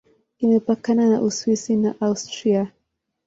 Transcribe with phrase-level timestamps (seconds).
[0.43, 2.61] Imepakana na Uswisi na Austria.